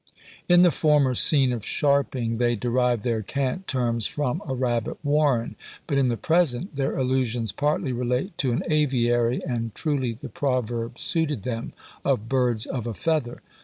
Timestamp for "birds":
12.27-12.65